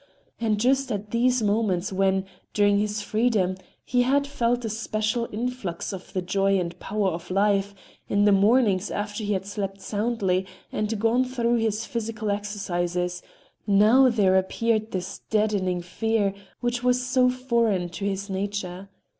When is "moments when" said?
1.43-2.25